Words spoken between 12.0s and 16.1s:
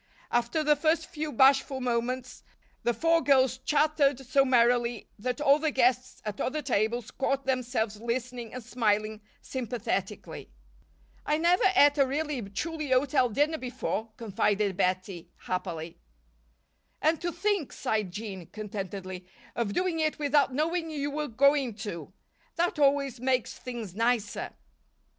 really truly hotel dinner before," confided Bettie, happily.